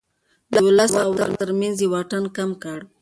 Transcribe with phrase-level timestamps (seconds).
[0.53, 2.79] د ولس او واک ترمنځ يې واټن کم کړ.